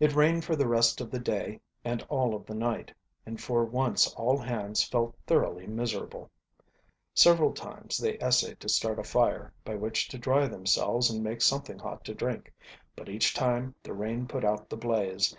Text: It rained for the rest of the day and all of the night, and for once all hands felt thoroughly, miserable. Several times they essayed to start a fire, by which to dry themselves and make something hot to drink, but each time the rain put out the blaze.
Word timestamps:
It 0.00 0.14
rained 0.14 0.46
for 0.46 0.56
the 0.56 0.66
rest 0.66 1.02
of 1.02 1.10
the 1.10 1.18
day 1.18 1.60
and 1.84 2.02
all 2.08 2.34
of 2.34 2.46
the 2.46 2.54
night, 2.54 2.94
and 3.26 3.38
for 3.38 3.66
once 3.66 4.10
all 4.14 4.38
hands 4.38 4.82
felt 4.82 5.14
thoroughly, 5.26 5.66
miserable. 5.66 6.30
Several 7.12 7.52
times 7.52 7.98
they 7.98 8.16
essayed 8.18 8.60
to 8.60 8.70
start 8.70 8.98
a 8.98 9.04
fire, 9.04 9.52
by 9.62 9.74
which 9.74 10.08
to 10.08 10.16
dry 10.16 10.46
themselves 10.48 11.10
and 11.10 11.22
make 11.22 11.42
something 11.42 11.78
hot 11.78 12.02
to 12.06 12.14
drink, 12.14 12.50
but 12.96 13.10
each 13.10 13.34
time 13.34 13.74
the 13.82 13.92
rain 13.92 14.26
put 14.26 14.42
out 14.42 14.70
the 14.70 14.76
blaze. 14.78 15.36